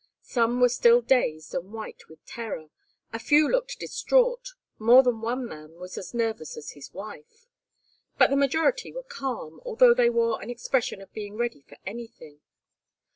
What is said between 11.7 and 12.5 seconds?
anything.